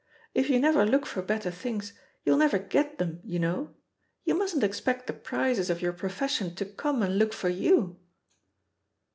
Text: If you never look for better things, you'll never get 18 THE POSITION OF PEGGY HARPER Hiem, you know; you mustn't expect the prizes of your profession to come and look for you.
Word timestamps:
If 0.33 0.49
you 0.49 0.57
never 0.59 0.83
look 0.83 1.05
for 1.05 1.21
better 1.21 1.51
things, 1.51 1.93
you'll 2.25 2.35
never 2.39 2.57
get 2.57 2.65
18 2.65 2.71
THE 2.71 2.79
POSITION 2.79 2.89
OF 2.89 2.97
PEGGY 2.97 3.13
HARPER 3.13 3.27
Hiem, 3.27 3.31
you 3.31 3.39
know; 3.67 3.75
you 4.23 4.33
mustn't 4.33 4.63
expect 4.63 5.05
the 5.05 5.13
prizes 5.13 5.69
of 5.69 5.81
your 5.83 5.93
profession 5.93 6.55
to 6.55 6.65
come 6.65 7.03
and 7.03 7.19
look 7.19 7.33
for 7.33 7.49
you. 7.49 7.99